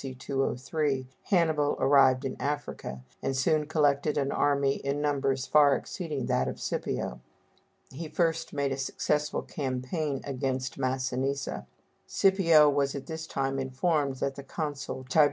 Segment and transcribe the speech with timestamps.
[0.00, 0.14] C.
[0.14, 6.46] 203) Hannibal arrived in Africa, and soon collected an army in numbers far exceeding that
[6.46, 7.18] of Scipio.
[7.90, 11.66] He first made a successful campaign against Massinissa.
[12.06, 15.26] Scipio was at this time informed that the consul Tib.